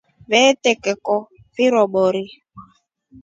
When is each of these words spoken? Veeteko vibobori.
Veeteko 0.33 1.15
vibobori. 1.59 2.23